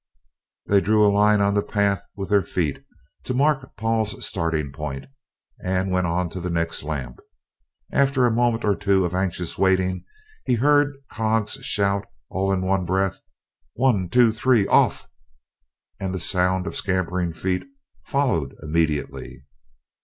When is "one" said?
12.65-12.83, 13.75-14.09